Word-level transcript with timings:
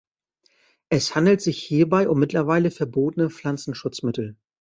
Es 0.89 1.13
handelt 1.13 1.41
sich 1.41 1.61
hierbei 1.61 2.09
um 2.09 2.17
mittlerweile 2.19 2.71
verbotene 2.71 3.29
Pflanzenschutzmittel. 3.29 4.35